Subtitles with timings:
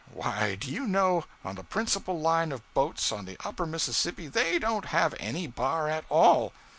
[0.11, 4.57] Why, do you know, on the principal line of boats on the Upper Mississippi, they
[4.57, 6.53] don't have any bar at all!